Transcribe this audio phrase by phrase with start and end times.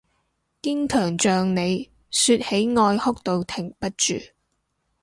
[0.63, 4.15] 堅強像你，說起愛哭到停不住